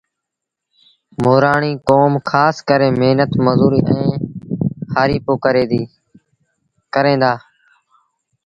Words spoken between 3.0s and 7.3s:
مهنت مزوري ائيٚݩ هآرپو ڪريݩ